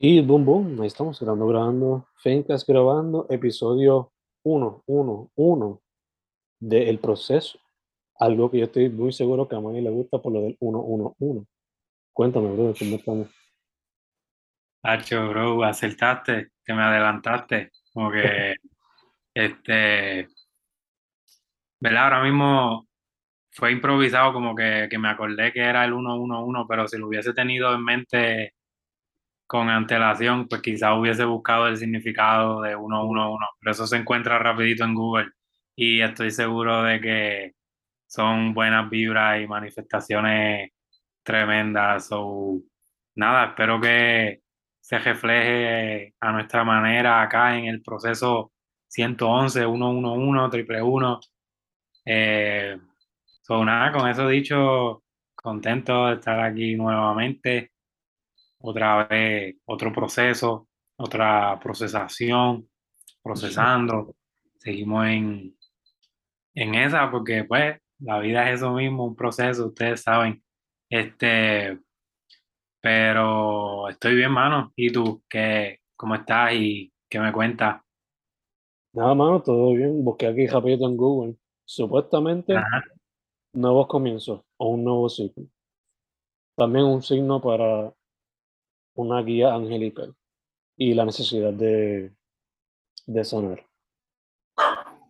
[0.00, 4.12] Y boom, boom, ahí estamos grabando, grabando, Fencas grabando, episodio
[4.44, 5.82] 1, 1, 1
[6.60, 7.58] del proceso.
[8.20, 10.78] Algo que yo estoy muy seguro que a Manny le gusta por lo del 1,
[10.80, 11.46] 1, 1.
[12.12, 13.28] Cuéntame, bro, ¿cómo estamos?
[14.84, 17.72] Hacho, bro, acertaste, que me adelantaste.
[17.92, 18.54] Como que,
[19.34, 20.28] este,
[21.80, 22.04] ¿verdad?
[22.04, 22.86] Ahora mismo
[23.50, 27.32] fue improvisado, como que, que me acordé que era el 111, pero si lo hubiese
[27.34, 28.54] tenido en mente
[29.48, 33.46] con antelación, pues quizás hubiese buscado el significado de 111.
[33.60, 35.30] Pero eso se encuentra rapidito en Google
[35.76, 37.52] y estoy seguro de que
[38.06, 40.70] son buenas vibras y manifestaciones
[41.24, 42.08] tremendas.
[42.12, 42.60] O
[43.16, 44.42] nada, espero que
[44.80, 48.52] se refleje a nuestra manera acá en el proceso
[48.88, 51.20] 111, 111, triple 1.
[52.06, 52.78] Eh,
[53.42, 57.72] so, nada, con eso dicho, contento de estar aquí nuevamente.
[58.60, 62.68] Otra vez, otro proceso, otra procesación,
[63.22, 64.14] procesando.
[64.58, 65.56] Seguimos en,
[66.54, 70.42] en esa porque pues la vida es eso mismo, un proceso, ustedes saben.
[70.90, 71.78] Este,
[72.80, 74.72] pero estoy bien, mano.
[74.76, 77.82] ¿Y tú qué, cómo estás y qué me cuentas?
[78.92, 80.04] Nada, mano, todo bien.
[80.04, 81.36] Busqué aquí rapidito en Google.
[81.64, 82.82] Supuestamente, Ajá.
[83.52, 85.44] nuevos comienzos o un nuevo ciclo.
[86.56, 87.92] También un signo para
[88.98, 90.12] una guía angelical
[90.76, 92.12] y la necesidad de,
[93.06, 93.64] de sanar.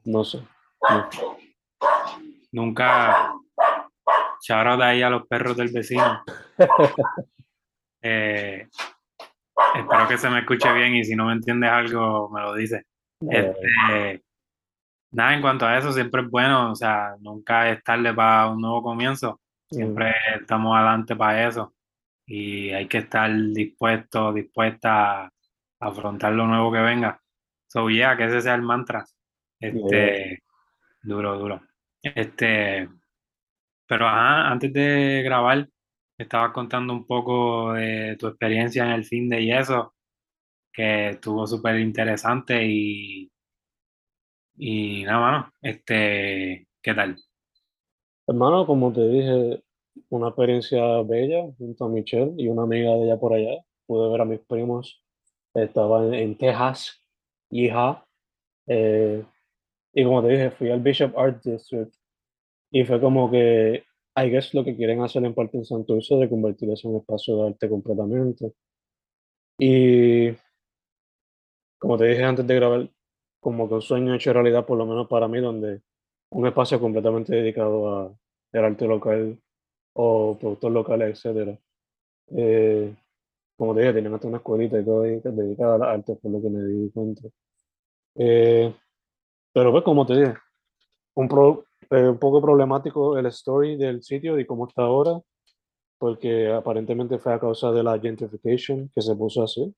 [0.05, 0.43] No sé.
[0.91, 1.09] no.
[2.53, 3.33] Nunca
[4.43, 6.23] shout de ahí a los perros del vecino.
[8.01, 8.69] Eh,
[9.75, 12.85] espero que se me escuche bien y si no me entiendes algo, me lo dices.
[13.21, 14.23] Este,
[15.11, 18.61] nada, en cuanto a eso, siempre es bueno, o sea, nunca es tarde para un
[18.61, 19.41] nuevo comienzo.
[19.69, 21.75] Siempre estamos adelante para eso
[22.29, 25.33] y hay que estar dispuesto, dispuesta a
[25.81, 27.21] afrontar lo nuevo que venga.
[27.67, 29.05] So, yeah, que ese sea el mantra.
[29.59, 30.43] Este,
[31.03, 31.63] duro, duro.
[32.03, 32.87] Este,
[33.87, 35.69] pero ajá, antes de grabar,
[36.19, 39.95] estabas contando un poco de tu experiencia en el fin de y eso,
[40.71, 43.33] que estuvo súper interesante y,
[44.57, 47.17] y nada, mano, este, ¿qué tal?
[48.27, 49.63] Hermano, como te dije,
[50.11, 53.63] una experiencia bella junto a Michelle y una amiga de ella por allá.
[53.87, 55.03] Pude ver a mis primos.
[55.55, 57.03] Estaban en Texas,
[57.51, 58.05] hija.
[58.67, 59.25] Eh,
[59.95, 61.95] y como te dije, fui al Bishop Art District
[62.71, 63.85] y fue como que,
[64.17, 67.01] I guess, lo que quieren hacer en parte en Santurce de convertir eso en un
[67.01, 68.53] espacio de arte completamente.
[69.59, 70.31] Y
[71.79, 72.91] como te dije antes de grabar,
[73.41, 75.83] como que un sueño hecho realidad, por lo menos para mí, donde
[76.31, 78.19] un espacio completamente dedicado a
[78.53, 79.41] el arte local
[80.05, 81.59] o productos locales, etcétera.
[82.37, 82.95] Eh,
[83.57, 86.43] como te dije, tienen hasta una escuelita y todo dedicada a las artes, por lo
[86.43, 87.23] que me di cuenta.
[88.17, 88.75] Eh,
[89.53, 90.35] pero pues, como te dije,
[91.17, 95.21] un, pro- eh, un poco problemático el story del sitio y cómo está ahora,
[95.99, 99.75] porque aparentemente fue a causa de la gentrification que se puso así,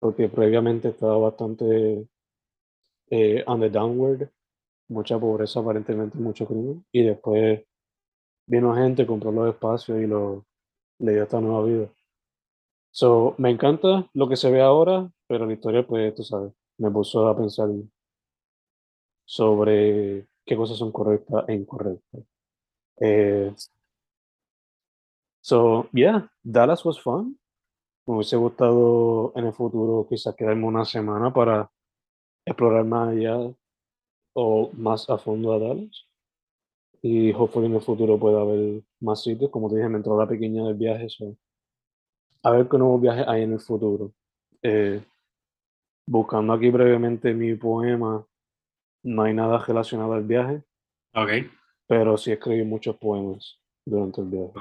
[0.00, 2.06] porque previamente estaba bastante
[3.10, 4.30] eh, on the downward,
[4.88, 7.64] mucha pobreza aparentemente, mucho crimen, y después
[8.46, 10.44] vino gente, compró los espacios y lo,
[10.98, 11.88] le dio esta nueva vida.
[12.90, 16.90] So, me encanta lo que se ve ahora, pero la historia, pues, tú sabes, me
[16.90, 17.68] puso a pensar
[19.24, 22.22] sobre qué cosas son correctas e incorrectas.
[23.00, 23.52] Eh,
[25.40, 27.38] so, yeah, Dallas was fun.
[28.06, 31.70] Me hubiese gustado en el futuro quizás quedarme una semana para
[32.46, 33.36] explorar más allá
[34.34, 36.05] o más a fondo a Dallas.
[37.08, 39.48] Y hopefully en el futuro pueda haber más sitios.
[39.52, 41.08] Como te dije, me entró la pequeña del viaje.
[41.08, 41.36] so,
[42.42, 44.12] A ver qué nuevos viajes hay en el futuro.
[44.60, 45.00] Eh,
[46.04, 48.26] buscando aquí brevemente mi poema,
[49.04, 50.64] no hay nada relacionado al viaje,
[51.14, 51.30] Ok,
[51.86, 54.52] pero sí escribí muchos poemas durante el viaje.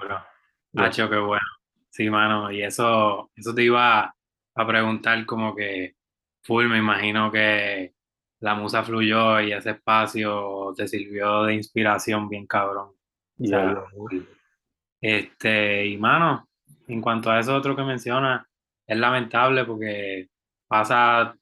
[0.75, 1.47] Hacho, qué bueno.
[1.89, 4.13] Sí, mano, y eso, eso te iba
[4.55, 5.95] a preguntar como que
[6.43, 7.94] full, me imagino que
[8.45, 12.91] la musa fluyó y ese espacio te sirvió de inspiración bien cabrón.
[13.39, 14.21] O sea, yeah.
[15.01, 16.47] Este, y mano,
[16.87, 18.47] en cuanto a eso otro que menciona,
[18.85, 20.29] es lamentable porque
[20.67, 21.35] pasa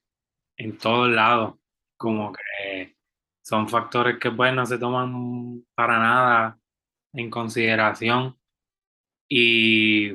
[0.55, 1.55] en todos lados,
[1.97, 2.95] como que
[3.41, 6.57] son factores que pues no se toman para nada
[7.11, 8.39] en consideración
[9.27, 10.13] y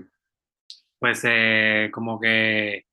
[0.99, 2.87] pues eh, como que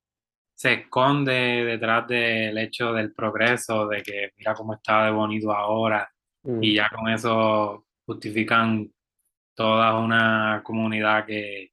[0.56, 1.32] se esconde
[1.64, 6.10] detrás del hecho del progreso, de que mira cómo está de bonito ahora
[6.46, 8.92] Mm, y ya con eso justifican
[9.54, 11.72] toda una comunidad que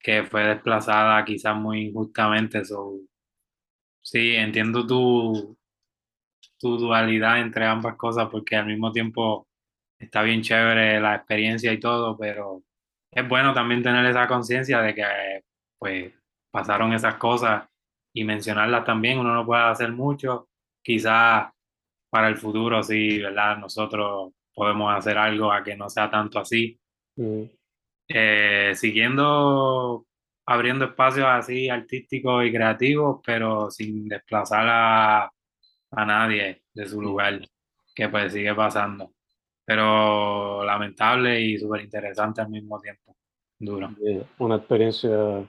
[0.00, 2.64] que fue desplazada quizás muy injustamente.
[2.64, 3.00] So,
[4.02, 5.56] sí, entiendo tu,
[6.58, 9.48] tu dualidad entre ambas cosas porque al mismo tiempo
[9.98, 12.62] está bien chévere la experiencia y todo, pero
[13.10, 15.04] es bueno también tener esa conciencia de que
[15.78, 16.12] pues
[16.56, 17.68] pasaron esas cosas
[18.14, 19.18] y mencionarlas también.
[19.18, 20.48] Uno no puede hacer mucho,
[20.82, 21.50] quizás
[22.08, 23.58] para el futuro sí, ¿verdad?
[23.58, 26.80] Nosotros podemos hacer algo a que no sea tanto así.
[27.16, 27.42] Mm,
[28.08, 30.06] Eh, siguiendo
[30.46, 35.24] abriendo espacios así artísticos y creativos, pero sin desplazar a,
[35.90, 37.40] a nadie de su mm, lugar,
[37.94, 39.12] que pues sigue pasando.
[39.66, 43.14] Pero lamentable y súper interesante al mismo tiempo.
[43.58, 43.90] Duro.
[44.38, 45.46] Una experiencia.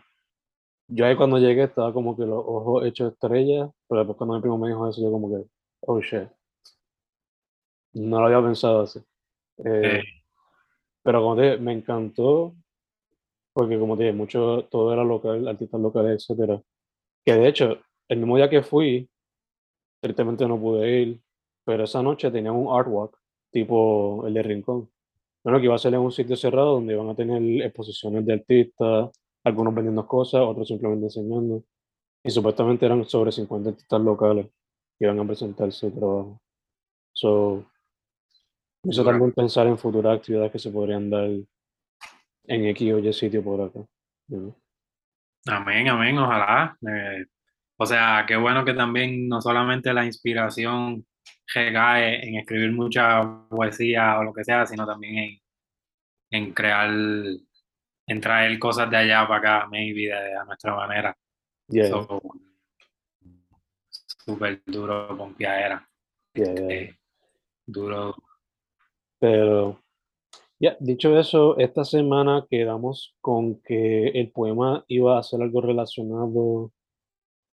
[0.89, 4.41] Yo ahí cuando llegué estaba como que los ojos hechos estrellas, pero después cuando mi
[4.41, 5.45] primo me dijo eso, yo como que,
[5.81, 6.29] oh shit,
[7.93, 8.99] no lo había pensado así.
[9.59, 10.03] Eh, Eh,
[11.03, 12.55] pero como te dije, me encantó,
[13.53, 16.61] porque como te dije, mucho, todo era local, artistas locales, etcétera.
[17.25, 17.79] Que de hecho,
[18.09, 19.09] el mismo día que fui,
[20.01, 21.21] tristemente no pude ir,
[21.65, 23.17] pero esa noche tenían un art walk,
[23.51, 24.89] tipo el de Rincón.
[25.43, 28.33] Bueno, que iba a ser en un sitio cerrado donde iban a tener exposiciones de
[28.33, 29.11] artistas,
[29.47, 31.63] algunos vendiendo cosas, otros simplemente enseñando.
[32.23, 34.47] Y supuestamente eran sobre 50 artistas locales
[34.97, 36.41] que iban a presentar su trabajo.
[37.13, 37.65] So,
[38.83, 41.29] me hizo también pensar en futuras actividades que se podrían dar
[42.47, 43.79] en X o Y sitio por acá.
[45.47, 46.77] Amén, amén, ojalá.
[46.87, 47.25] Eh,
[47.77, 51.05] o sea, qué bueno que también no solamente la inspiración
[51.53, 55.39] recae en escribir mucha poesía o lo que sea, sino también en,
[56.31, 56.89] en crear,
[58.07, 61.15] en traer cosas de allá para acá, maybe, de, a nuestra manera.
[61.67, 62.21] Yeah, So,
[63.99, 65.85] súper duro, pompiadera.
[66.33, 66.69] yeah, yeah.
[66.69, 66.95] Eh,
[67.65, 68.15] duro.
[69.19, 69.81] Pero,
[70.59, 76.71] ya, dicho eso, esta semana quedamos con que el poema iba a ser algo relacionado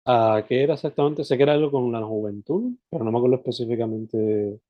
[0.06, 1.24] a, ¿qué era exactamente?
[1.24, 4.60] Sé que era algo con la juventud, pero no me acuerdo específicamente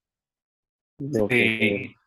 [0.98, 2.03] lo que era.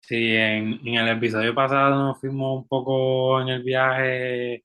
[0.00, 4.64] Sí, en, en el episodio pasado nos fuimos un poco en el viaje,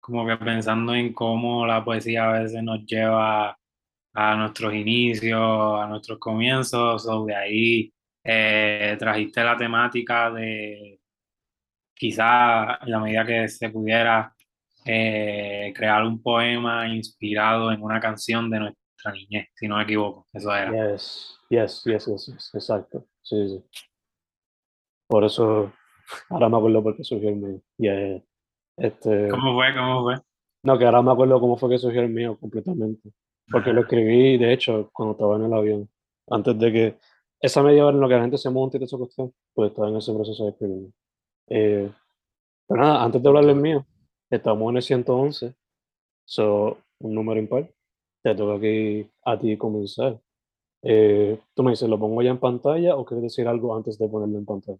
[0.00, 3.56] como que pensando en cómo la poesía a veces nos lleva
[4.12, 7.92] a nuestros inicios, a nuestros comienzos, o de ahí
[8.24, 11.00] eh, trajiste la temática de
[11.94, 14.34] quizá en la medida que se pudiera
[14.84, 20.26] eh, crear un poema inspirado en una canción de nuestra niñez, si no me equivoco,
[20.32, 20.72] eso era.
[20.72, 23.06] Yes, yes, yes, yes, yes, exacto.
[23.22, 23.64] Sí, sí.
[25.10, 25.72] Por eso,
[26.28, 27.60] ahora me acuerdo por qué surgió el mío.
[27.78, 28.22] Yeah, yeah.
[28.76, 29.74] Este, ¿Cómo fue?
[29.74, 30.14] ¿Cómo fue?
[30.62, 33.10] no, que ahora me acuerdo cómo fue que surgió el mío completamente.
[33.50, 35.90] Porque lo escribí, de hecho, cuando estaba en el avión.
[36.28, 36.98] Antes de que,
[37.40, 39.70] esa media hora en lo que la gente se monta y toda esa cuestión, pues
[39.70, 40.90] estaba en ese proceso de escribir.
[41.48, 41.90] Eh,
[42.68, 43.84] pero nada, antes de hablar del mío,
[44.30, 45.56] estamos en el 111,
[46.24, 47.68] so, un número impar.
[48.22, 50.20] Te toca aquí a ti comenzar.
[50.82, 54.08] Eh, tú me dices, ¿lo pongo ya en pantalla o quieres decir algo antes de
[54.08, 54.78] ponerlo en pantalla?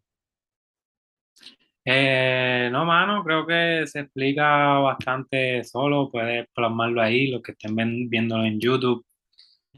[1.85, 8.09] Eh, no, mano, creo que se explica bastante solo, puedes plasmarlo ahí, los que estén
[8.09, 9.05] viéndolo en YouTube.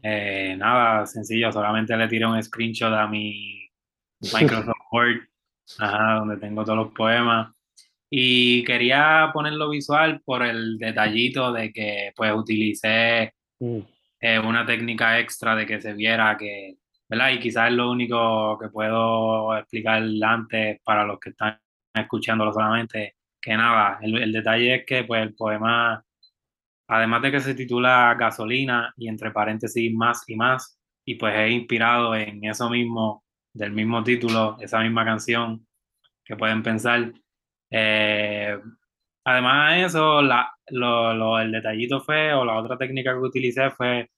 [0.01, 3.69] Eh, nada, sencillo, solamente le tiré un screenshot a mi
[4.33, 5.21] Microsoft Word,
[5.79, 7.53] ajá, donde tengo todos los poemas.
[8.09, 13.33] Y quería ponerlo visual por el detallito de que pues utilicé
[13.63, 13.79] Mm,
[14.19, 16.77] eh, una técnica extra de que se viera que,
[17.09, 17.31] ¿verdad?
[17.31, 21.59] Y quizás es lo único que puedo explicar antes para los que están
[21.93, 26.03] escuchándolo solamente, que nada, el, detalle es que pues el poema,
[26.87, 31.51] además de que se titula Gasolina y entre paréntesis más y más, y pues es
[31.51, 33.23] inspirado en eso mismo,
[33.53, 35.67] del mismo título, esa misma canción
[36.25, 37.13] que pueden pensar.
[37.71, 38.57] Eh,
[39.25, 43.71] además de eso, la, lo, lo- el detallito fue, o la otra técnica que utilicé
[43.71, 44.09] fue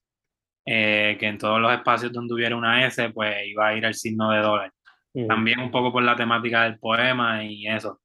[0.66, 3.96] eh, que en todos los espacios donde hubiera una S, pues iba a ir el
[3.96, 4.74] signo de dólar.
[5.16, 8.02] Ujú, También un poco por la temática del poema y eso.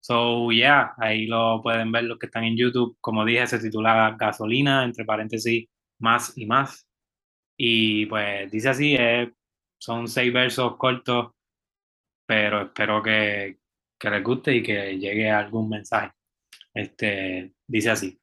[0.00, 2.96] So, yeah, ahí lo pueden ver los que están en YouTube.
[3.00, 5.68] Como dije, se titula Gasolina, entre paréntesis,
[6.00, 6.86] más y más.
[7.58, 9.32] Y pues dice así, eh,
[9.78, 11.32] son seis versos cortos,
[12.26, 13.58] pero espero que,
[13.98, 16.12] que les guste y que llegue algún mensaje.
[16.74, 18.20] Este, dice así.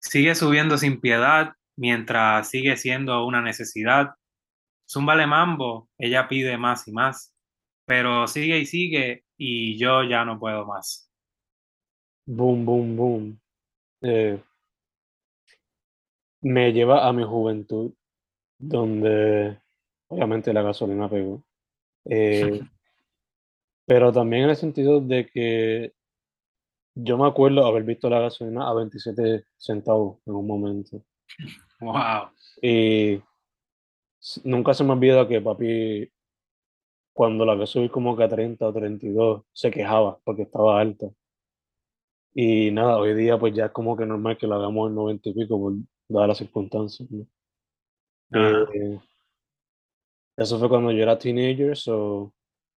[0.00, 4.15] Sigue subiendo sin piedad mientras sigue siendo una necesidad.
[4.88, 7.34] Zúmbale mambo, ella pide más y más,
[7.84, 11.10] pero sigue y sigue y yo ya no puedo más.
[12.26, 13.40] Boom, boom, boom.
[14.02, 14.42] Eh,
[16.42, 17.92] me lleva a mi juventud,
[18.58, 19.60] donde
[20.08, 21.44] obviamente la gasolina pegó.
[22.04, 22.60] Eh,
[23.86, 25.92] pero también en el sentido de que
[26.94, 31.02] yo me acuerdo haber visto la gasolina a 27 centavos en un momento.
[31.80, 32.30] Wow.
[32.62, 33.20] Y
[34.44, 36.10] nunca se me olvida que papi,
[37.12, 41.06] cuando la que subí como que a 30 o 32, se quejaba porque estaba alta.
[42.34, 45.28] Y nada, hoy día pues ya es como que normal que la hagamos en 90
[45.30, 45.72] y pico por
[46.08, 47.26] dadas las circunstancias, ¿no?
[48.32, 49.00] Eh,
[50.36, 52.32] eso fue cuando yo era teenager, o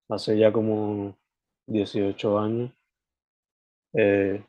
[0.08, 1.16] hace ya como
[1.66, 2.72] 18 años.
[3.92, 4.42] Eh,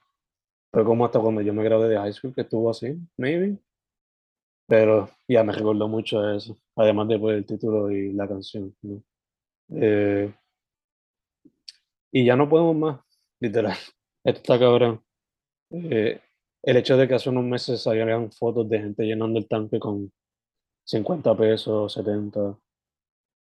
[0.71, 3.57] fue como hasta cuando yo me gradué de high school que estuvo así, maybe.
[4.67, 8.75] Pero ya me recordó mucho a eso, además de pues, el título y la canción,
[8.81, 9.03] ¿no?
[9.73, 10.33] Eh,
[12.11, 12.99] y ya no podemos más,
[13.39, 13.77] literal.
[14.23, 15.03] Esto está cabrón.
[15.71, 16.21] Eh,
[16.63, 20.11] el hecho de que hace unos meses salieran fotos de gente llenando el tanque con
[20.85, 22.57] 50 pesos, 70.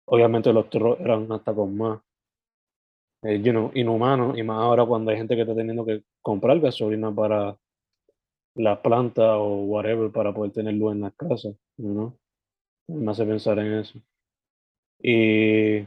[0.06, 2.00] Obviamente los otros eran hasta con más.
[3.22, 6.60] Eh, you know, inhumano, y más ahora cuando hay gente que está teniendo que comprar
[6.60, 7.56] gasolina para
[8.58, 12.18] las plantas o whatever para poder tener luz en las casas, ¿no?
[12.88, 14.00] Me hace pensar en eso.
[15.00, 15.86] Y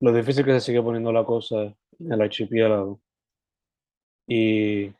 [0.00, 1.62] lo difícil que se sigue poniendo la cosa
[1.98, 3.00] en el archipiélago.
[4.26, 4.92] Y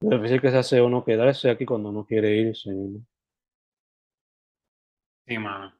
[0.00, 2.70] lo difícil que se hace uno quedarse aquí cuando uno quiere irse.
[2.70, 3.00] ¿no?
[5.26, 5.74] Sí, mano.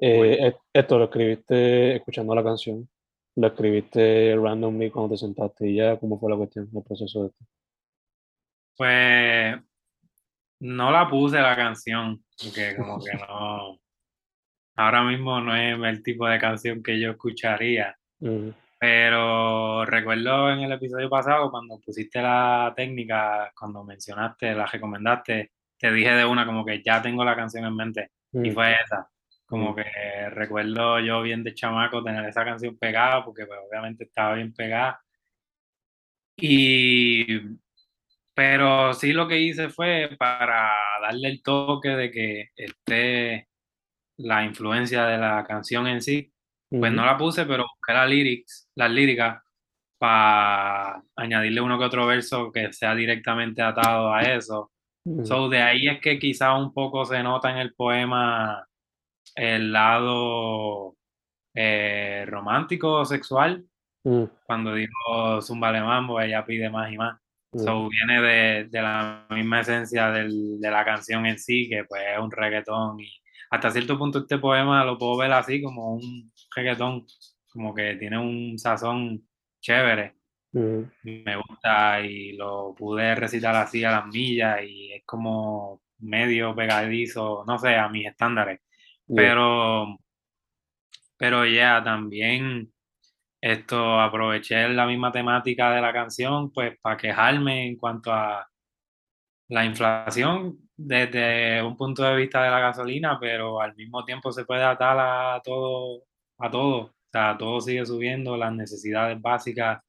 [0.00, 2.88] Eh, esto lo escribiste escuchando la canción.
[3.36, 7.28] Lo escribiste randomly cuando te sentaste y ya, ¿cómo fue la cuestión, el proceso de
[7.28, 7.44] esto?
[8.80, 9.60] Pues
[10.60, 13.78] no la puse la canción, porque como que no,
[14.74, 17.94] ahora mismo no es el tipo de canción que yo escucharía.
[18.78, 25.92] Pero recuerdo en el episodio pasado cuando pusiste la técnica, cuando mencionaste, la recomendaste, te
[25.92, 29.10] dije de una como que ya tengo la canción en mente y fue esa.
[29.44, 29.84] Como que
[30.30, 35.02] recuerdo yo bien de chamaco tener esa canción pegada porque pues, obviamente estaba bien pegada.
[36.38, 37.60] Y
[38.40, 43.48] pero sí lo que hice fue para darle el toque de que esté
[44.16, 46.32] la influencia de la canción en sí,
[46.70, 49.42] pues no la puse, pero busqué las lyrics, las líricas
[49.98, 54.72] para añadirle uno que otro verso que sea directamente atado a eso.
[55.22, 58.66] So, de ahí es que quizá un poco se nota en el poema
[59.34, 60.96] el lado
[61.54, 63.66] eh, romántico, sexual,
[64.04, 67.20] mm, cuando dijo Zúmbale Mambo, ella pide más y más.
[67.52, 71.84] Mm, So, viene de, de la misma esencia del- de la canción en sí, que
[71.84, 73.00] pues es un reggaetón.
[73.00, 73.12] Y
[73.50, 77.06] hasta cierto punto este poema lo puedo ver así como un reggaetón,
[77.50, 79.28] como que tiene un sazón
[79.60, 80.16] chévere.
[80.52, 86.54] mm, Me gusta y lo pude recitar así a las millas y es como medio
[86.54, 88.60] pegadizo, no sé, a mis estándares.
[89.08, 89.98] yeah, Pero,
[91.16, 92.72] pero ya también
[93.40, 98.46] esto aproveché la misma temática de la canción, pues para quejarme en cuanto a
[99.48, 104.44] la inflación desde un punto de vista de la gasolina, pero al mismo tiempo se
[104.44, 106.04] puede atar a todo,
[106.38, 106.78] a todo.
[106.82, 109.82] O sea, todo sigue subiendo, las necesidades básicas,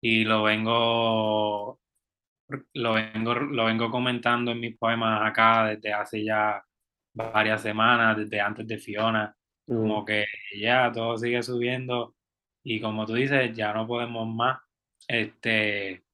[0.00, 1.80] y lo vengo,
[2.74, 6.62] lo vengo, lo vengo comentando en mis poemas acá desde hace ya
[7.14, 9.34] varias semanas, desde antes de Fiona,
[9.66, 10.24] mm, como que
[10.58, 12.14] ya todo sigue subiendo
[12.64, 14.58] y como tú dices, ya no podemos más.
[15.08, 16.04] Este,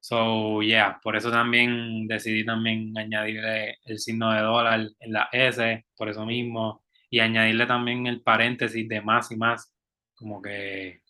[0.00, 5.86] so yeah, por eso también decidí también añadirle el signo de dólar en la S,
[5.96, 9.72] por eso mismo, y añadirle también el paréntesis de más y más,
[10.14, 11.02] como que,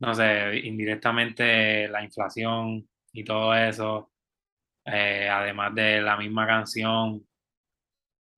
[0.00, 4.12] no sé, indirectamente la inflación y todo eso,
[4.86, 7.26] eh, además de la misma canción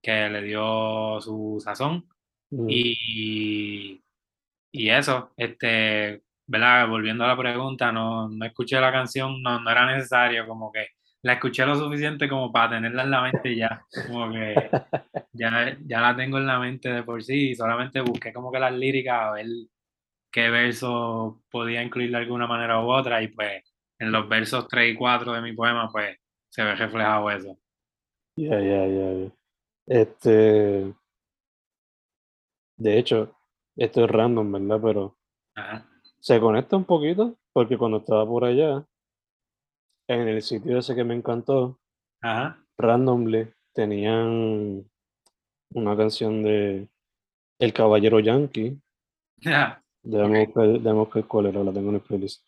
[0.02, 2.08] que le dio su sazón.
[2.50, 3.99] mm, Y,
[4.72, 6.88] y eso, este, ¿verdad?
[6.88, 10.88] Volviendo a la pregunta, no, no escuché la canción, no, no era necesario, como que
[11.22, 14.54] la escuché lo suficiente como para tenerla en la mente ya, como que
[15.32, 18.58] ya, ya la tengo en la mente de por sí, y solamente busqué como que
[18.58, 19.46] las líricas a ver
[20.32, 23.62] qué verso podía incluir de alguna manera u otra, y pues
[23.98, 26.16] en los versos 3 y 4 de mi poema, pues
[26.48, 27.58] se ve reflejado eso.
[28.36, 29.30] Ya, ya, ya, ya.
[29.86, 30.94] Este,
[32.76, 33.39] de hecho,
[33.76, 34.80] esto es random, ¿verdad?
[34.82, 35.16] Pero
[35.54, 35.86] Ajá,
[36.20, 38.84] se conecta un poquito porque cuando estaba por allá,
[40.08, 41.78] en el sitio ese que me encantó,
[42.20, 44.84] ajá, randomly tenían
[45.72, 46.88] una canción de
[47.58, 48.78] El Caballero Yankee.
[50.02, 50.46] Déjame
[50.92, 52.44] buscar cuál era, la tengo en el playlist.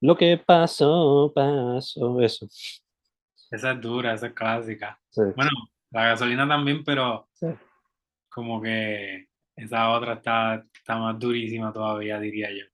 [0.00, 2.46] Lo que pasó, pasó, eso.
[3.50, 4.98] Esa es dura, esa es clásica.
[5.10, 5.50] Sí, Bueno,
[5.90, 7.46] la gasolina también, pero sí.
[8.28, 12.64] como que esa otra está, está más durísima todavía, diría yo.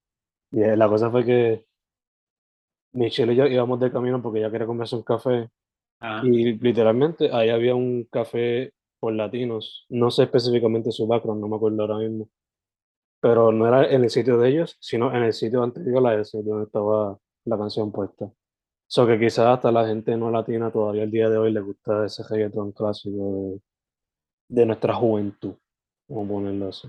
[0.53, 1.65] Y eh, la cosa fue que
[2.93, 5.49] Michelle y yo íbamos de camino porque ella quería comerse un café
[6.01, 6.27] Ajá.
[6.27, 9.87] y literalmente ahí había un café por latinos.
[9.89, 12.29] No sé específicamente su background, no me acuerdo ahora mismo.
[13.21, 16.43] Pero no era en el sitio de ellos, sino en el sitio anterior a ese,
[16.43, 18.31] donde estaba la canción puesta.
[18.87, 22.07] So que quizás hasta la gente no latina todavía el día de hoy le gusta
[22.07, 23.61] ese reggaetón clásico
[24.49, 25.55] de, de nuestra juventud,
[26.11, 26.89] vamos a ponerlo así.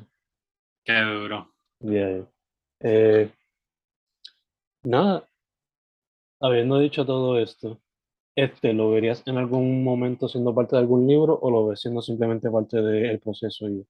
[0.84, 1.54] Qué duro.
[1.80, 2.28] Yeah.
[2.80, 3.32] Eh,
[4.84, 5.28] nada,
[6.40, 7.80] habiendo dicho todo esto,
[8.36, 12.02] este, ¿lo verías en algún momento siendo parte de algún libro o lo ves siendo
[12.02, 13.70] simplemente parte del proceso?
[13.70, 13.86] Y,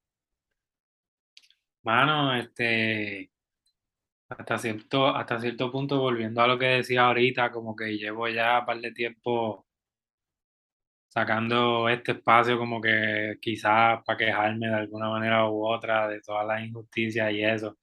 [1.84, 3.32] Mano, este,
[4.30, 8.60] hasta cierto, hasta cierto punto, volviendo a lo que decía ahorita, como que llevo ya
[8.60, 9.66] un par de tiempo
[11.12, 16.48] sacando este espacio como que quizás para quejarme de alguna manera u otra de todas
[16.48, 17.78] las injusticias y eso.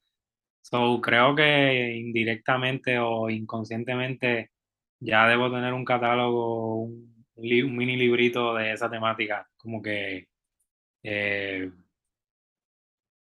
[0.61, 4.51] So, creo que indirectamente o inconscientemente
[4.99, 10.27] ya debo tener un catálogo, un, un mini librito de esa temática, como que,
[11.03, 11.71] eh,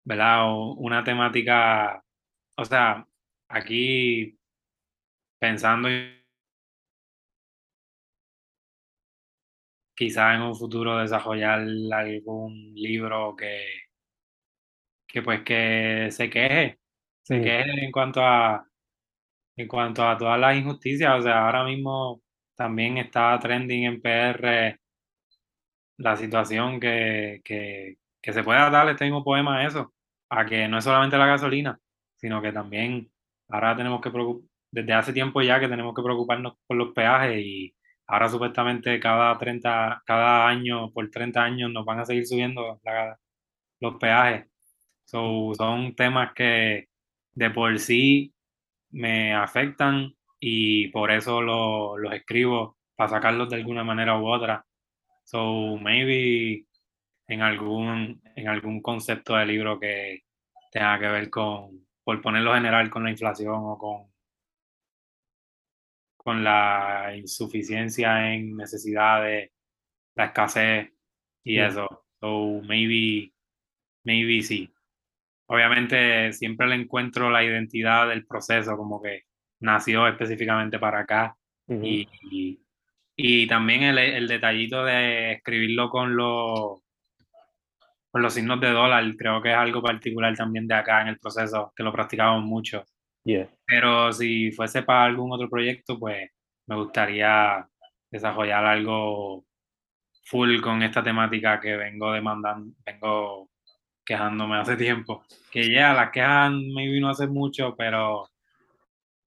[0.05, 0.51] ¿verdad?
[0.51, 2.03] O una temática,
[2.57, 3.07] o sea,
[3.49, 4.39] aquí
[5.39, 5.89] pensando
[9.99, 13.65] quizás en un futuro desarrollar algún libro que,
[15.07, 16.79] que pues que se queje,
[17.23, 18.67] se Mm, queje en cuanto a,
[19.57, 22.23] en cuanto a todas las injusticias, o sea, ahora mismo
[22.57, 24.81] también está trending en PR
[25.99, 29.95] la situación que, que, que se puede dar este mismo poema a eso,
[30.31, 31.79] a que no es solamente la gasolina,
[32.17, 33.11] sino que también
[33.49, 34.11] ahora tenemos que
[34.71, 37.75] desde hace tiempo ya que tenemos que preocuparnos por los peajes y
[38.09, 42.81] ahora supuestamente cada 30 cada año, por 30 años nos van a seguir subiendo
[43.81, 44.47] los peajes.
[45.05, 46.87] So, son temas que
[47.33, 48.35] de por sí
[48.91, 54.65] me afectan y por eso lo- los escribo, para sacarlos de alguna manera u otra.
[55.25, 56.67] So, maybe
[57.29, 60.23] en algún, en algún concepto de libro que
[60.73, 64.13] tenga que ver con, por ponerlo general, con la inflación o con,
[66.19, 69.51] con la insuficiencia en necesidades,
[70.17, 70.93] la escasez
[71.45, 71.89] y eso.
[72.21, 73.33] So, maybe,
[74.05, 74.73] maybe sí.
[75.47, 79.23] Obviamente siempre le encuentro la identidad del proceso, como que
[79.61, 81.37] nació específicamente para acá
[81.69, 82.61] ujú, y, y,
[83.17, 86.83] y también el, el detallito de escribirlo con los
[88.11, 91.19] Con los signos de dólar, creo que es algo particular también de acá en el
[91.19, 92.85] proceso, que lo practicamos mucho.
[93.25, 96.31] yeah, Pero si fuese para algún otro proyecto, pues
[96.67, 97.69] me gustaría
[98.11, 99.45] desarrollar algo
[100.25, 103.51] full con esta temática que vengo demandando, vengo
[104.05, 105.25] quejándome hace tiempo.
[105.53, 108.31] Que ya las quejas maybe no hace mucho, pero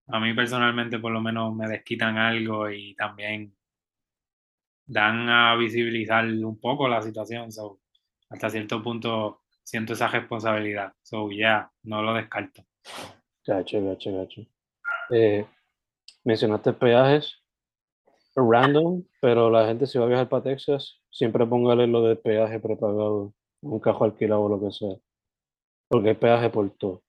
[0.08, 3.56] a mí personalmente por lo menos me desquitan algo y también
[4.88, 7.52] dan a visibilizar un poco la situación.
[7.52, 7.80] So,
[8.30, 10.94] hasta cierto punto siento esa responsabilidad.
[11.04, 12.66] So, yeah, no lo descarto.
[13.46, 14.42] Gacho, gacho, gacho.
[15.12, 15.46] Eh,
[16.24, 17.42] mencionaste peajes
[18.36, 22.60] random, pero la gente si va a viajar para Texas, siempre póngale lo de peaje
[22.60, 24.96] prepagado, un cajo alquilado o lo que sea,
[25.88, 27.04] porque hay peaje por todo.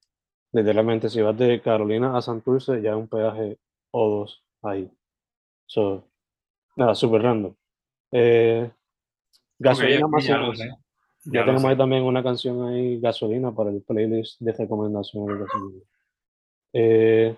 [0.51, 3.57] Literalmente, si vas de Carolina a Santurce, ya hay un peaje
[3.91, 4.91] o dos ahí.
[5.65, 6.07] So,
[6.75, 7.55] nada, súper random.
[8.11, 8.69] Eh,
[9.57, 10.77] gasolina más ya Ya
[11.25, 15.81] ya tenemos ahí también una canción ahí, gasolina, para el playlist de recomendaciones de gasolina.
[16.73, 17.35] Eh,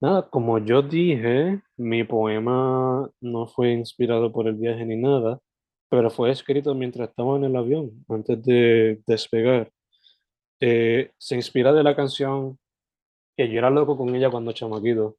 [0.00, 5.40] nada, como yo dije, mi poema no fue inspirado por el viaje ni nada,
[5.90, 9.70] pero fue escrito mientras estaba en el avión, antes de despegar.
[10.60, 12.58] Eh, se inspira de la canción
[13.36, 15.16] que yo era loco con ella cuando chamaquito,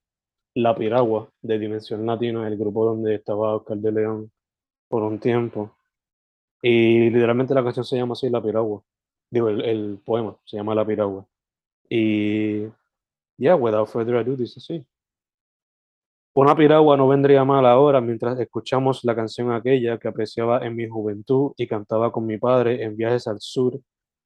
[0.56, 4.32] La Piragua, de Dimensión Latina, el grupo donde estaba Oscar de León
[4.90, 5.76] por un tiempo.
[6.62, 8.84] Y literalmente la canción se llama así, La Piragua.
[9.30, 11.28] Digo, el, el poema se llama La Piragua.
[11.90, 12.66] Y,
[13.38, 14.86] yeah, without further ado, dice así.
[16.36, 20.88] Una piragua no vendría mal ahora mientras escuchamos la canción aquella que apreciaba en mi
[20.88, 23.80] juventud y cantaba con mi padre en viajes al sur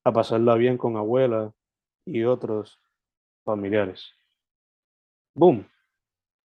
[0.04, 1.52] a pasarla bien con abuela
[2.06, 2.80] y otros
[3.44, 4.10] familiares.
[5.34, 5.66] Boom.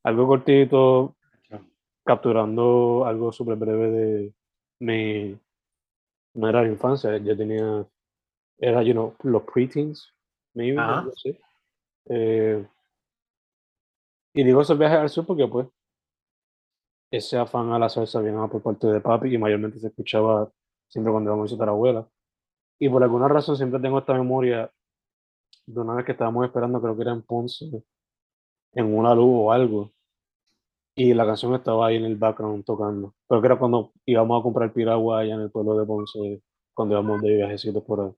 [0.03, 1.15] Algo cortito,
[2.03, 4.33] capturando algo súper breve de
[4.79, 5.39] mi,
[6.33, 7.87] no era la infancia, yo tenía,
[8.57, 10.13] era, you know, los preteens,
[10.53, 11.39] maybe, algo Ajá.
[12.05, 12.65] Eh,
[14.33, 15.67] y digo esos viajes al sur porque pues
[17.11, 20.51] ese afán a la salsa venía por parte de papi y mayormente se escuchaba
[20.87, 22.07] siempre cuando íbamos a visitar a abuela.
[22.79, 24.71] Y por alguna razón siempre tengo esta memoria
[25.65, 27.83] de una vez que estábamos esperando, creo que era en Ponce,
[28.73, 29.91] en una luz o algo,
[30.95, 33.15] y la canción estaba ahí en el background tocando.
[33.27, 36.95] Pero que era cuando íbamos a comprar piragua allá en el pueblo de Ponce, cuando
[36.95, 38.11] íbamos de viajecitos por ahí.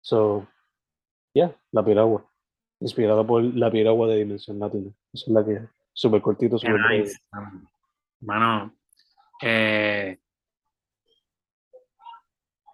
[0.00, 0.46] So,
[1.34, 2.24] yeah, la piragua.
[2.80, 4.90] Inspirada por la piragua de Dimensión Latina.
[5.12, 5.62] Esa es la que es.
[5.92, 6.80] Súper cortito, súper.
[6.90, 7.18] Nice.
[8.20, 8.74] Mano,
[9.42, 10.18] eh,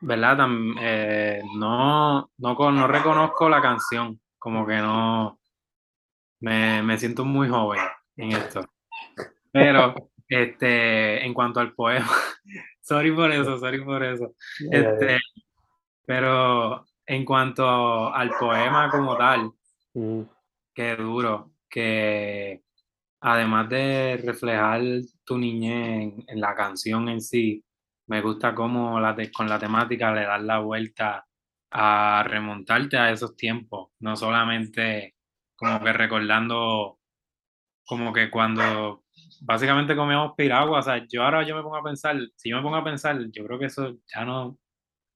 [0.00, 0.36] ¿verdad?
[0.38, 5.38] Tam- eh, no, no, no reconozco la canción, como que no,
[6.40, 7.80] me, me siento muy joven
[8.16, 8.60] en esto.
[9.50, 9.94] Pero,
[10.28, 12.06] este, en cuanto al poema,
[12.82, 14.34] sorry por eso, sorry por eso.
[14.70, 15.18] Este,
[16.04, 19.50] pero en cuanto al poema como tal,
[19.94, 20.22] Mm,
[20.74, 22.62] qué duro, que
[23.20, 24.83] además de reflejar
[25.24, 27.64] tu niñez en, en la canción en sí,
[28.09, 31.26] me gusta cómo la te- con la temática le das la vuelta
[31.72, 35.16] a remontarte a esos tiempos, no solamente
[35.57, 36.98] como que recordando
[37.87, 39.04] como que cuando
[39.42, 42.62] básicamente comíamos piragua, o sea, yo ahora yo me pongo a pensar, si yo me
[42.62, 44.59] pongo a pensar, yo creo que eso ya no,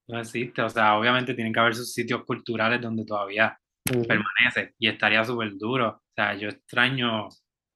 [0.08, 3.58] no existe, o sea, obviamente tienen que haber sus sitios culturales donde todavía
[4.06, 5.88] permanece y estaría súper duro.
[5.88, 7.28] O sea, yo extraño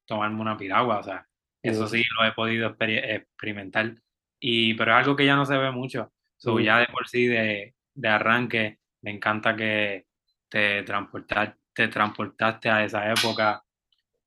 [0.06, 1.26] tomarme una piragua, o sea,
[1.62, 3.94] eso sí lo he podido experi- experimentar.
[4.40, 6.12] Y, pero es algo que ya no se ve mucho.
[6.36, 10.06] So, ya de por sí, de, de arranque, me encanta que
[10.48, 13.62] te transportar, te transportaste a esa época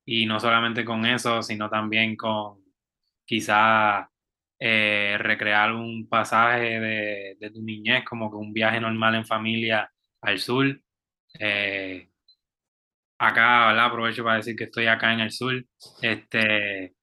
[0.04, 2.64] y no solamente con eso, sino también con
[3.24, 4.10] quizá
[4.58, 9.92] eh, recrear un pasaje de, de tu niñez, como que un viaje normal en familia
[10.22, 10.80] al sur.
[11.38, 12.08] Eh,
[13.18, 13.86] acá, ¿verdad?
[13.86, 15.54] Aprovecho para decir que estoy acá en el sur,
[16.02, 16.94] este,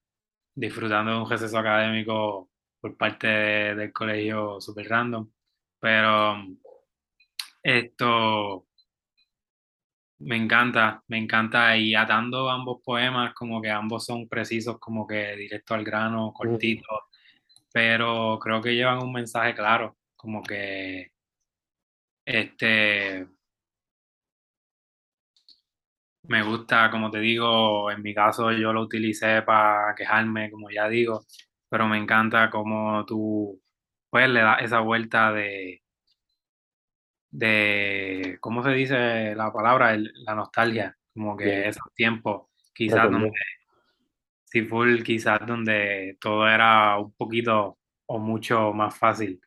[0.56, 5.30] disfrutando de un receso académico por parte de- del colegio super random.
[5.80, 6.38] Pero
[7.64, 8.66] esto
[10.20, 15.36] me encanta, me encanta y atando ambos poemas, como que ambos son precisos, como que
[15.36, 16.88] directo al grano, mm, cortito,
[17.74, 21.12] pero creo que llevan un mensaje claro, como que
[22.26, 23.28] este
[26.28, 30.88] Me gusta, como te digo, en mi caso yo lo utilicé para quejarme, como ya
[30.88, 31.26] digo,
[31.70, 33.62] pero me encanta cómo tú,
[34.10, 35.82] pues, le das esa vuelta de,
[37.32, 39.94] de, ¿cómo se dice la palabra?
[39.94, 43.32] El- la nostalgia, como que esos tiempos, quizás donde,
[44.46, 49.42] si full, quizás donde todo era un poquito o mucho más fácil.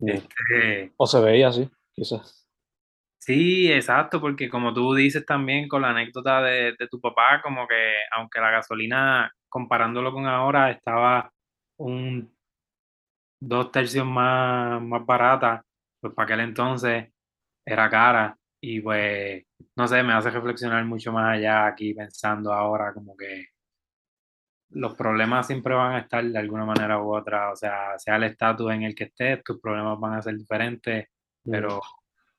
[0.00, 2.41] Este, O se veía así, quizás.
[3.24, 7.68] Sí, exacto, porque como tú dices también con la anécdota de, de tu papá, como
[7.68, 7.74] que
[8.10, 11.32] aunque la gasolina, comparándolo con ahora, estaba
[11.76, 12.34] un
[13.40, 15.64] dos tercios más, más barata,
[16.00, 17.08] pues para aquel entonces
[17.64, 19.44] era cara y pues,
[19.76, 23.46] no sé, me hace reflexionar mucho más allá aquí pensando ahora como que
[24.70, 28.24] los problemas siempre van a estar de alguna manera u otra, o sea, sea el
[28.24, 31.06] estatus en el que estés, tus problemas van a ser diferentes,
[31.44, 31.80] Mm, pero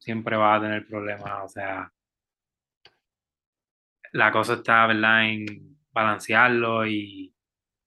[0.04, 1.92] siempre vas a tener problemas, o sea
[4.14, 7.34] la cosa está, ¿verdad?, en balancearlo y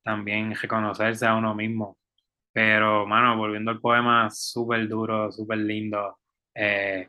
[0.03, 1.99] también reconocerse a uno mismo.
[2.53, 6.19] Pero, mano, volviendo al poema, súper duro, súper lindo.
[6.55, 7.09] Eh,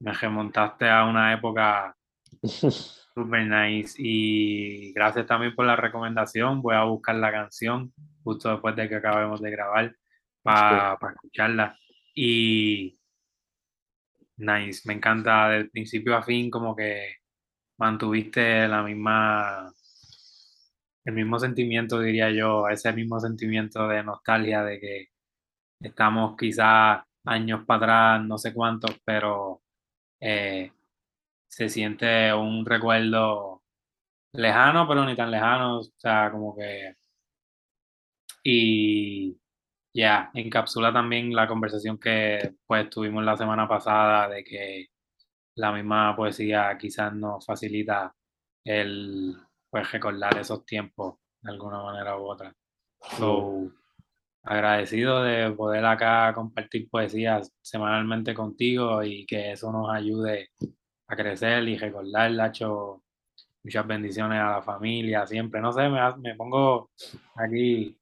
[0.00, 1.96] me remontaste a una época
[2.42, 6.60] súper nice y gracias también por la recomendación.
[6.60, 9.96] Voy a buscar la canción justo después de que acabemos de grabar sí.
[10.42, 11.78] para escucharla.
[12.14, 12.99] Y
[14.40, 17.16] nice, me encanta del principio a fin como que
[17.78, 19.72] mantuviste la misma
[21.04, 25.06] el mismo sentimiento, diría yo, ese mismo sentimiento de nostalgia de que
[25.80, 29.62] estamos quizás años para atrás, no sé cuántos, pero
[30.20, 30.72] eh,
[31.48, 33.62] se siente un recuerdo
[34.34, 36.96] lejano, pero ni tan lejano, o sea, como que...
[38.44, 39.39] Y
[39.92, 44.86] ya, encapsula también la conversación que pues tuvimos la semana pasada de que
[45.56, 48.14] la misma poesía quizás nos facilita
[48.64, 49.36] el
[49.70, 52.54] pues recordar esos tiempos de alguna manera u otra.
[53.00, 53.18] Yeah.
[53.18, 53.72] So,
[54.42, 60.50] agradecido de poder acá compartir poesías semanalmente contigo y que eso nos ayude
[61.08, 63.02] a crecer y recordar, Lacho,
[63.62, 65.60] muchas bendiciones a la familia, siempre.
[65.60, 66.90] No sé, me, me pongo
[67.36, 67.96] aquí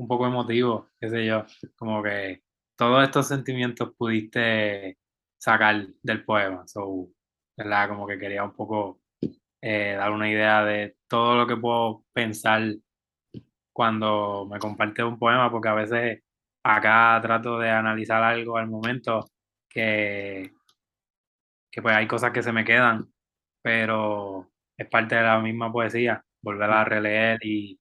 [0.00, 1.44] un poco emotivo, qué sé yo,
[1.76, 2.42] como que
[2.76, 4.98] todos estos sentimientos pudiste
[5.38, 6.66] sacar del poema.
[6.66, 7.08] So,
[7.56, 7.88] ¿verdad?
[7.90, 9.00] Como que quería un poco
[9.62, 12.62] eh, dar una idea de todo lo que puedo pensar
[13.72, 16.22] cuando me compartes un poema, porque a veces
[16.64, 19.30] acá trato de analizar algo al momento
[19.68, 20.52] que,
[21.70, 23.10] que pues hay cosas que se me quedan
[23.62, 27.78] pero es parte de la misma poesía, volverla a releer y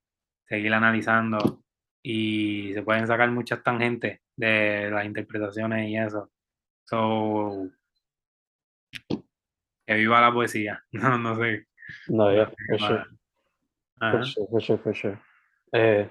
[0.47, 1.63] seguir analizando
[2.03, 6.31] y se pueden sacar muchas tangentes de las interpretaciones y eso.
[6.85, 7.69] So,
[9.85, 10.83] que viva la poesía.
[10.91, 11.67] No, no sé.
[12.07, 13.05] No, ya, for sure.
[13.99, 15.19] For sure, for sure, for sure.
[15.73, 16.09] Eh,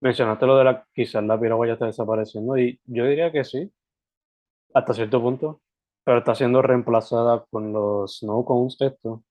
[0.00, 3.70] mencionaste lo de la, quizás la piragua ya está desapareciendo y yo diría que sí,
[4.74, 5.60] hasta cierto punto,
[6.04, 9.22] pero está siendo reemplazada con los snow cones esto,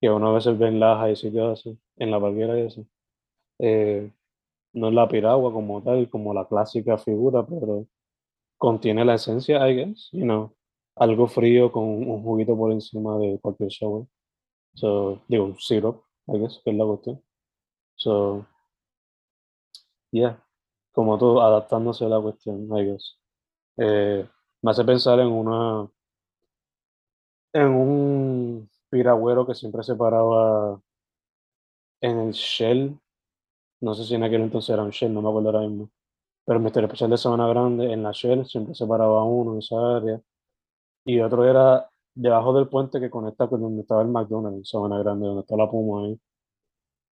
[0.00, 2.86] que uno a veces ve en Laja y sitios así, en la Valguera y eso.
[3.58, 4.10] Eh,
[4.76, 7.86] no es la piragua como tal, como la clásica figura, pero
[8.58, 10.54] contiene la esencia, I guess, you know,
[10.96, 14.06] algo frío con un juguito por encima de cualquier shower.
[14.74, 17.22] So, digo, syrup, I guess, que es la cuestión.
[17.96, 18.46] So,
[20.12, 20.42] yeah,
[20.92, 23.18] como todo, adaptándose a la cuestión, I guess.
[23.78, 24.28] Eh,
[24.62, 25.90] me hace pensar en una,
[27.54, 30.80] en un piragüero que siempre se paraba
[32.02, 32.98] en el Shell,
[33.80, 35.90] no sé si en aquel entonces era un Shell, no me acuerdo ahora mismo,
[36.44, 39.58] pero el Misterio Especial de Sabana Grande, en la Shell, siempre se paraba uno en
[39.58, 40.20] esa área,
[41.04, 44.98] y otro era debajo del puente que conecta con donde estaba el McDonald's en Sabana
[44.98, 46.20] Grande, donde está la Puma ahí.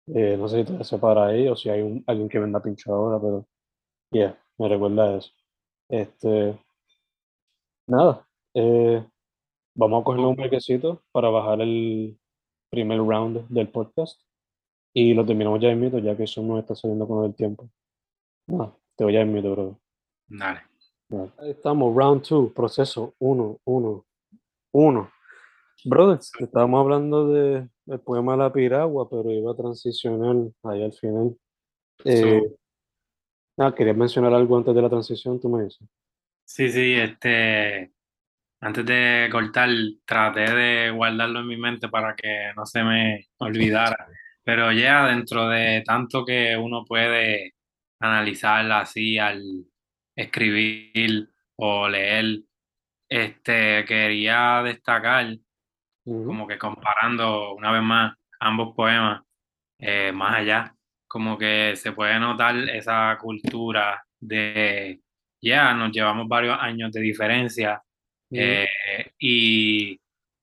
[0.09, 2.63] Eh, no sé si te se para ahí o si hay un, alguien que venda
[2.63, 3.47] pincho ahora, pero
[4.13, 5.31] yeah, me recuerda eso.
[5.89, 6.59] Este,
[7.87, 9.05] nada, eh,
[9.75, 12.19] vamos a coger un brequecito para bajar el
[12.71, 14.21] primer round del podcast
[14.99, 17.69] y lo terminamos ya en mito, ya que eso no está saliendo con el tiempo.
[18.47, 19.79] Nada, te voy a en mito, bro.
[20.27, 20.63] Dale.
[21.37, 24.07] Ahí estamos, round 2, proceso 1, 1,
[24.73, 25.11] 1.
[25.85, 31.37] Brothers, estábamos hablando de, del poema La Piragua, pero iba a transicionar ahí al final.
[32.03, 32.41] Eh,
[33.59, 35.39] nada, ¿querías mencionar algo antes de la transición?
[35.39, 35.87] Tú me dices.
[36.47, 37.93] Sí, sí, este,
[38.63, 39.69] antes de cortar,
[40.07, 44.09] traté de guardarlo en mi mente para que no se me olvidara.
[44.47, 47.55] Pero ya dentro de tanto que uno puede
[48.01, 49.43] analizar así al
[50.17, 52.43] escribir o leer,
[53.09, 55.37] este, quería destacar,
[56.05, 59.23] como que comparando una vez más ambos poemas,
[59.81, 60.77] eh, más allá,
[61.09, 65.01] como que se puede notar esa cultura de,
[65.43, 67.83] ya, nos llevamos varios años de diferencia
[68.31, 68.69] eh,
[69.19, 69.99] y,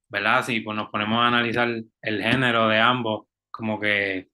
[0.09, 0.43] ¿verdad?
[0.43, 1.69] Si pues nos ponemos a analizar
[2.01, 4.29] el género de ambos, como que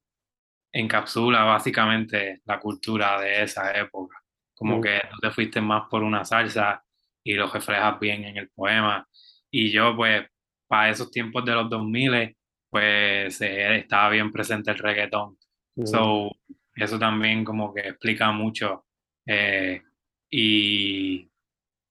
[0.72, 4.24] encapsula básicamente la cultura de esa época.
[4.56, 6.84] Como que tú te fuiste más por una salsa
[7.24, 9.06] y lo reflejas bien en el poema.
[9.52, 10.26] Y yo, pues,
[10.68, 12.36] para esos tiempos de los 2000,
[12.70, 15.38] pues eh, estaba bien presente el reggaetón.
[15.86, 16.32] So,
[16.76, 18.86] eso también como que explica mucho.
[19.26, 19.82] Eh,
[20.30, 21.30] y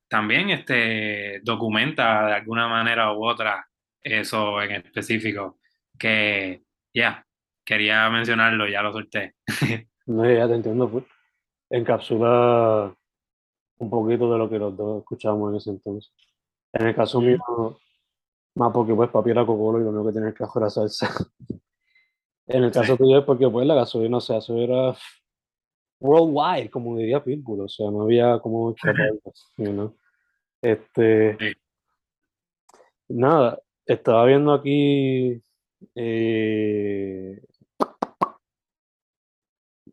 [0.08, 3.68] también este, documenta de alguna manera u otra
[4.00, 5.58] eso en específico.
[5.98, 6.62] Que
[6.98, 7.26] ya,
[7.64, 9.34] quería mencionarlo, ya lo solté.
[10.06, 10.90] no, ya te entiendo.
[10.90, 11.04] Pues.
[11.70, 12.94] Encapsula
[13.78, 16.12] un poquito de lo que los dos escuchábamos en ese entonces.
[16.72, 17.38] En el caso mío,
[18.54, 21.08] más porque pues papi era cocolo y lo único que tenía que hacer era salsa.
[22.46, 24.96] en el caso tuyo es porque pues la gasolina, o sea, eso era
[26.00, 28.74] worldwide, como diría Pitbull, o sea, no había como
[29.56, 29.94] you
[30.60, 31.36] Este,
[33.08, 35.40] nada, estaba viendo aquí
[35.94, 37.40] eh,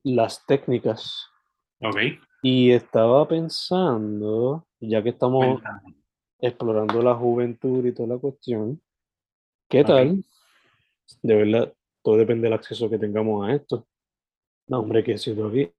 [0.04, 1.28] las técnicas.
[1.82, 1.98] Ok.
[2.42, 5.62] Y estaba pensando, ya que estamos
[6.40, 8.82] explorando la juventud y toda la cuestión,
[9.68, 10.24] ¿qué tal?
[11.22, 13.88] De verdad, todo depende del acceso que tengamos a esto.
[14.68, 15.72] No, hombre, que sido aquí.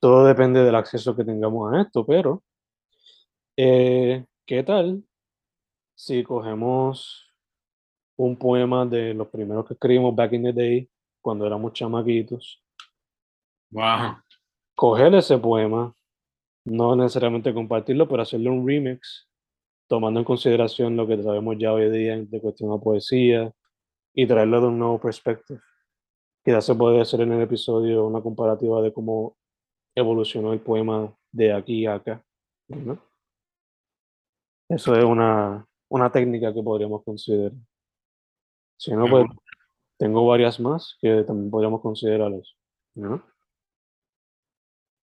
[0.00, 2.42] Todo depende del acceso que tengamos a esto, pero
[3.56, 5.04] eh, ¿qué tal
[5.94, 7.31] si cogemos
[8.16, 12.62] un poema de los primeros que escribimos back in the day, cuando éramos chamaquitos?
[13.70, 14.16] Wow.
[14.74, 15.94] Coger ese poema,
[16.64, 19.28] no necesariamente compartirlo, pero hacerle un remix,
[19.88, 23.52] tomando en consideración lo que sabemos ya hoy día de cuestión de poesía
[24.14, 25.60] y traerlo de un nuevo perspective.
[26.44, 29.36] Quizás se puede hacer en el episodio una comparativa de cómo
[29.94, 32.24] evolucionó el poema de aquí a acá.
[34.68, 37.52] Eso es una, una técnica que podríamos considerar.
[38.82, 39.26] Si no, pues
[39.96, 42.52] tengo varias más que también podríamos considerar eso.
[42.94, 43.24] ¿no?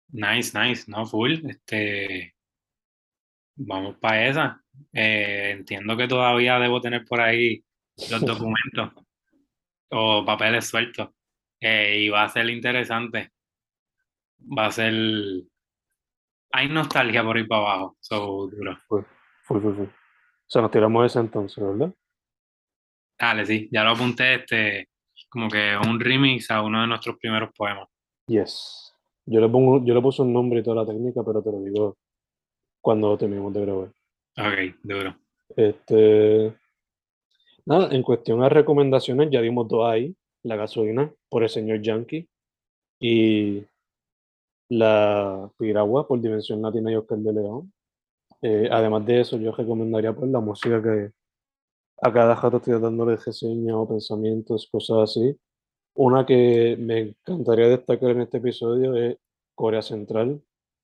[0.09, 1.33] Nice, nice, no, full.
[1.49, 2.35] Este,
[3.57, 4.65] vamos para esa.
[4.93, 7.65] Eh, entiendo que todavía debo tener por ahí
[8.11, 8.93] los documentos
[9.91, 11.09] o papeles sueltos.
[11.61, 13.33] Eh, y va a ser interesante
[14.47, 14.93] va a ser.
[16.53, 18.77] Hay nostalgia por ir para abajo, so duro.
[20.47, 21.95] sea, nos tiramos ese entonces, ¿verdad?
[23.23, 24.89] Dale, sí, ya lo apunté, este,
[25.31, 27.89] como que un remix a uno de nuestros primeros poemas.
[28.27, 28.93] Yes.
[29.27, 31.61] Yo le pongo, yo le puse un nombre y toda la técnica, pero te lo
[31.61, 31.97] digo
[32.81, 33.89] cuando terminemos de grabar.
[34.39, 35.15] Ok, duro.
[35.55, 36.53] Este,
[37.65, 42.29] nada, en cuestión a recomendaciones, ya dimos dos ahí, la gasolina por el señor Yankee
[42.99, 43.63] y
[44.69, 47.73] la piragua por Dimensión Latina y Oscar de León.
[48.41, 51.13] Eh, además de eso, yo recomendaría pues la música que
[52.03, 55.38] a cada rato estoy dándole reseñas o pensamientos, cosas así.
[55.95, 59.17] Una que me encantaría destacar en este episodio es
[59.55, 60.43] Corea Central,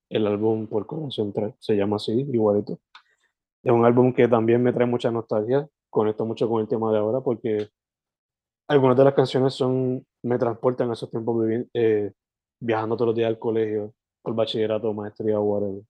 [0.09, 2.79] el álbum por Corea Central, se llama así, igualito.
[3.63, 6.99] Es un álbum que también me trae mucha nostalgia, conecto mucho con el tema de
[6.99, 7.69] ahora porque
[8.69, 12.13] algunas de las canciones son, me transportan a esos tiempos eh,
[12.61, 15.83] viajando todos los días al colegio, al bachillerato, maestría, whatever.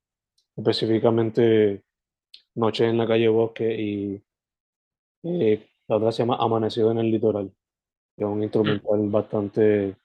[0.55, 1.83] Específicamente
[2.55, 4.23] Noche en la calle Bosque y
[5.23, 7.51] eh, la otra se llama Amanecido en el Litoral.
[8.17, 9.95] Es un instrumental bastante...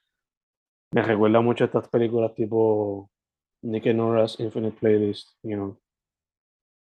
[0.93, 3.11] Me recuerda mucho a estas películas tipo
[3.63, 5.81] Nick and Nora's Infinite Playlist, you know.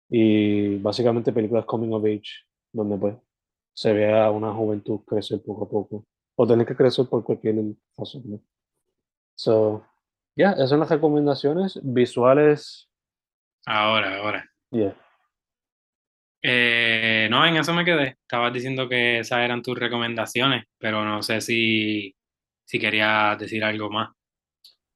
[0.09, 3.15] Y básicamente películas coming of age, donde pues
[3.73, 6.05] se vea una juventud crecer poco a poco.
[6.35, 7.55] O tener que crecer por cualquier
[7.97, 8.23] razón.
[8.25, 8.41] ¿no?
[9.35, 9.85] So,
[10.35, 12.89] ya, yeah, esas son las recomendaciones visuales.
[13.65, 14.49] Ahora, ahora.
[14.71, 14.95] Yeah.
[16.47, 18.17] Eh, no, en eso me quedé.
[18.21, 22.15] Estabas diciendo que esas eran tus recomendaciones, pero no sé si,
[22.65, 24.11] si querías decir algo más.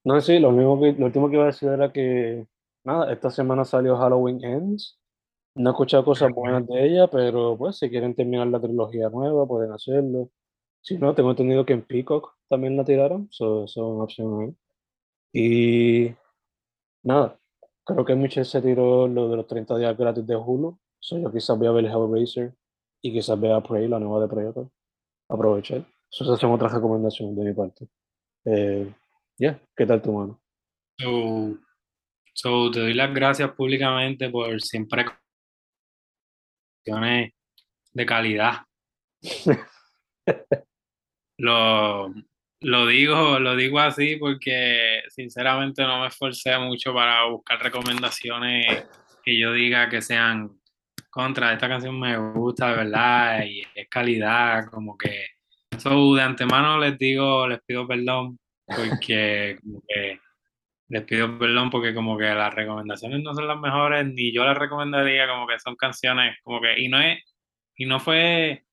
[0.03, 2.45] No, sí, lo, mismo que, lo último que iba a decir era que,
[2.83, 4.99] nada, esta semana salió Halloween Ends.
[5.55, 9.47] No he escuchado cosas buenas de ella, pero pues si quieren terminar la trilogía nueva,
[9.47, 10.29] pueden hacerlo.
[10.81, 14.55] Si no, tengo entendido que en Peacock también la tiraron, eso es una opción
[15.33, 16.12] ahí.
[16.12, 16.15] Y
[17.03, 17.39] nada,
[17.83, 21.31] creo que Michelle se tiró lo de los 30 días gratis de Hulu, So, yo
[21.31, 22.53] quizás voy a ver Hellraiser
[23.01, 24.69] y quizás vea Prey, la nueva de Predator.
[25.29, 25.85] Aprovechar.
[26.12, 27.88] Esas son otras recomendaciones de mi parte.
[28.45, 28.93] Eh,
[29.38, 30.41] ya, ¿qué tal tu mano?
[30.97, 31.57] So,
[32.33, 35.05] so, te doy las gracias públicamente por siempre
[37.93, 38.65] de calidad.
[41.38, 42.13] lo,
[42.62, 48.88] lo digo, lo digo así porque sinceramente no me esforcé mucho para buscar recomendaciones
[49.23, 50.59] que yo diga que sean
[51.10, 55.26] contra, esta canción me gusta, de verdad, y es calidad, como que,
[55.78, 60.19] so, de antemano les digo, les pido perdón, porque como que
[60.89, 64.58] les pido perdón porque como que las recomendaciones no son las mejores, ni yo las
[64.58, 67.19] recomendaría, como que son canciones, como que, y no es,
[67.76, 68.65] y no fue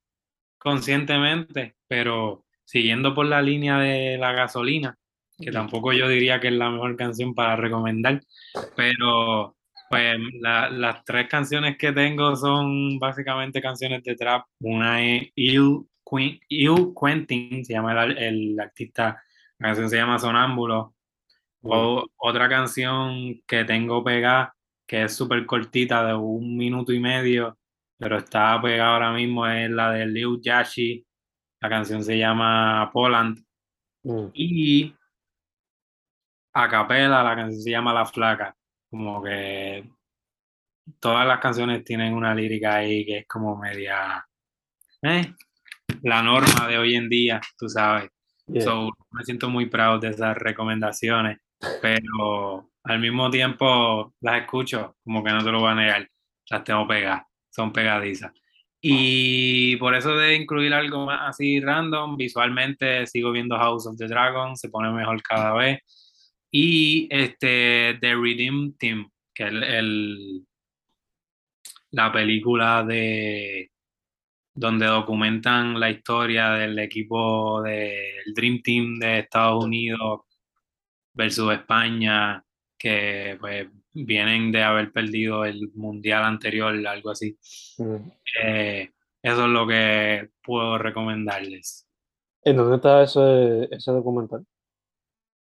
[0.58, 4.96] conscientemente, pero siguiendo por la línea de la gasolina,
[5.38, 8.20] que tampoco yo diría que es la mejor canción para recomendar,
[8.74, 9.55] pero
[9.88, 14.46] pues las tres canciones que tengo son básicamente canciones de trap.
[14.60, 19.22] Una es Il, Quentin, se llama el, artista,
[19.58, 20.94] la canción se llama Sonámbulo.
[21.62, 24.54] O, otra canción que tengo pegada,
[24.86, 27.58] que es súper cortita, de un minuto y medio,
[27.98, 31.04] pero está pegada ahora mismo, es la de Liu Yashi.
[31.60, 33.38] La canción se llama Poland.
[34.04, 34.26] Mm.
[34.34, 34.94] Y
[36.52, 38.56] a capela, la canción se llama La Flaca
[38.90, 39.88] como que
[41.00, 44.24] todas las canciones tienen una lírica ahí que es como media
[45.02, 45.32] eh,
[46.02, 48.10] la norma de hoy en día, tú sabes.
[48.46, 51.38] me siento muy proud de esas recomendaciones,
[51.82, 56.08] pero al mismo tiempo las escucho, como que no te lo voy a negar,
[56.50, 58.32] las tengo pegadas, son pegadizas.
[58.80, 64.06] Y por eso de incluir algo más así random, visualmente sigo viendo House of the
[64.06, 65.80] Dragon, se pone mejor cada vez.
[66.58, 70.46] Y este, The Redeem Team, que es el,
[71.90, 73.72] la película de
[74.54, 80.20] donde documentan la historia del equipo del Dream Team de Estados Unidos
[81.12, 82.42] versus España,
[82.78, 87.36] que pues vienen de haber perdido el mundial anterior, algo así.
[87.76, 87.96] Mm.
[88.42, 88.92] Eh,
[89.22, 91.86] eso es lo que puedo recomendarles.
[92.42, 94.46] ¿En dónde está ese, ese documental?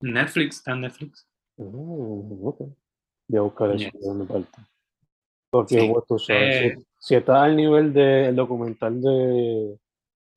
[0.02, 1.28] Netflix, está en Netflix.
[1.58, 2.60] Mm, ok.
[3.28, 4.60] Voy a buscar eso de mi parte.
[5.50, 5.94] Porque
[6.30, 6.78] eh.
[6.98, 9.78] si, está al nivel del documental de,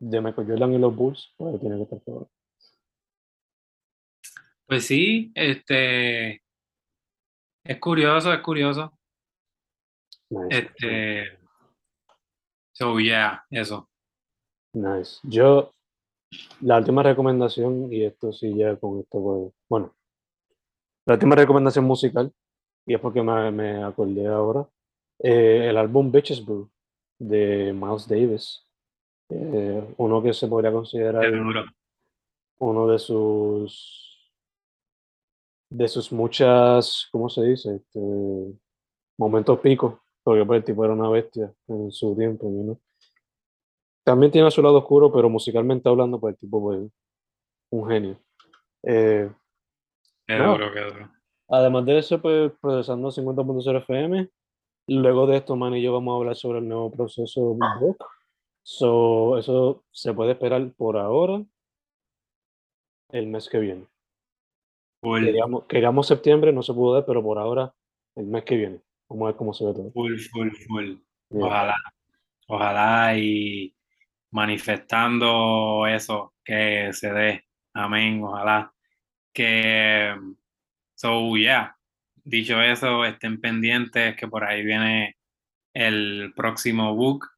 [0.01, 2.31] de Michael Jordan y los Bulls, pues tiene que estar todo.
[4.67, 6.43] Pues sí, este
[7.65, 8.99] es curioso, es curioso.
[10.51, 11.39] Este
[12.73, 13.89] so yeah, eso.
[14.73, 15.21] Nice.
[15.23, 15.73] Yo
[16.61, 19.95] la última recomendación, y esto sí ya con esto, pues, bueno,
[21.07, 22.33] la última recomendación musical,
[22.87, 24.67] y es porque me, me acordé ahora,
[25.19, 26.71] eh, el álbum Bitches Brew
[27.19, 28.67] de Miles Davis,
[29.31, 31.25] eh, uno que se podría considerar
[32.59, 34.05] uno de sus
[35.71, 37.77] de sus muchas, ¿cómo se dice?
[37.77, 38.01] Este,
[39.19, 42.79] momentos picos, porque pues, el tipo era una bestia en su tiempo, ¿no?
[44.05, 46.89] También tiene su lado oscuro, pero musicalmente hablando, pues el tipo fue
[47.71, 48.21] un genio.
[48.83, 49.31] Eh,
[51.49, 54.29] Además de eso, pues procesando 50.0 FM.
[54.89, 57.97] Luego de esto, Man y yo vamos a hablar sobre el nuevo proceso Book.
[58.63, 61.45] So, eso se puede esperar por ahora,
[63.11, 63.87] el mes que viene.
[65.03, 67.75] Queríamos, queríamos, septiembre, no se pudo dar, pero por ahora,
[68.17, 68.81] el mes que viene.
[69.09, 69.91] Vamos a ver cómo se ve todo.
[69.93, 70.97] Full, full, full.
[71.31, 71.77] Ojalá.
[72.47, 73.74] Ojalá y
[74.35, 77.45] manifestando eso que se dé.
[77.73, 78.23] Amén.
[78.23, 78.73] Ojalá.
[79.33, 80.15] Que,
[80.95, 81.77] so, yeah.
[82.17, 85.17] Dicho eso, estén pendientes que por ahí viene
[85.73, 87.29] el próximo book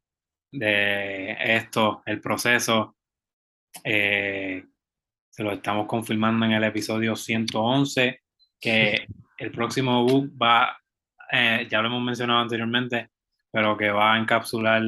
[0.52, 2.96] de esto, el proceso.
[3.84, 4.64] Eh,
[5.28, 8.22] se lo estamos confirmando en el episodio 111,
[8.58, 9.06] que
[9.38, 10.78] el próximo book va,
[11.30, 13.10] eh, ya lo hemos mencionado anteriormente,
[13.50, 14.82] pero que va a encapsular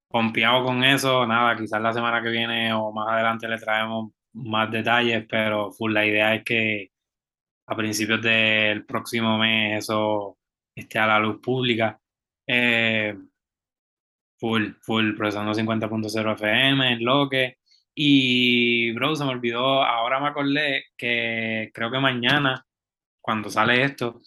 [0.08, 4.72] confiado con eso, nada, quizás la semana que viene o más adelante le traemos más
[4.72, 6.92] detalles, pero full, la idea es que
[7.68, 10.38] a principios del próximo mes eso
[10.76, 12.00] esté a la luz pública.
[12.48, 13.16] Eh,
[14.42, 17.58] full, full, procesando 50.0 FM, lo que.
[17.94, 22.66] Y, bro, se me olvidó, ahora me acordé que creo que mañana,
[23.22, 24.22] cuando sale esto,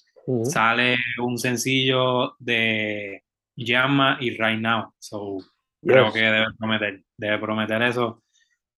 [0.45, 3.25] sale un sencillo de
[3.57, 4.95] Llama y Right Now.
[4.99, 5.39] So,
[5.83, 8.23] creo que debe prometer, debe prometer eso,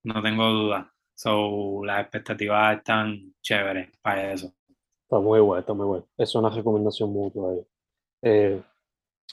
[0.05, 0.93] no tengo duda.
[1.15, 4.55] So, las expectativas están chéveres para eso.
[5.03, 6.07] Está muy bueno, está muy bueno.
[6.17, 7.67] Es una recomendación mutua ahí.
[8.23, 8.63] Eh,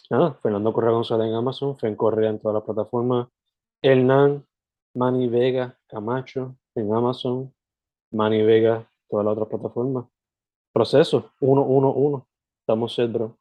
[0.10, 3.28] nada, Fernando Correa González en Amazon, Fen Correa en todas las plataformas,
[3.82, 4.46] Hernán,
[4.96, 7.54] Manny Vega, Camacho en Amazon,
[8.12, 10.06] Manny Vega, todas las otras plataformas.
[10.72, 12.28] Proceso, uno, uno, uno.
[12.62, 13.38] Estamos set, bro.